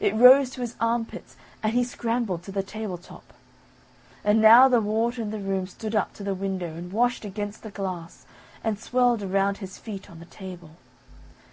It 0.00 0.16
rose 0.16 0.50
to 0.50 0.62
his 0.62 0.74
armpits, 0.80 1.36
and 1.62 1.74
he 1.74 1.84
scrambled 1.84 2.42
to 2.42 2.50
the 2.50 2.60
table 2.64 2.98
top. 2.98 3.32
And 4.24 4.42
now 4.42 4.66
the 4.66 4.80
water 4.80 5.22
in 5.22 5.30
the 5.30 5.38
room 5.38 5.68
stood 5.68 5.94
up 5.94 6.12
to 6.14 6.24
the 6.24 6.34
window 6.34 6.74
and 6.74 6.92
washed 6.92 7.24
against 7.24 7.62
the 7.62 7.70
glass, 7.70 8.26
and 8.64 8.80
swirled 8.80 9.22
around 9.22 9.58
his 9.58 9.78
feet 9.78 10.10
on 10.10 10.18
the 10.18 10.24
table. 10.24 10.70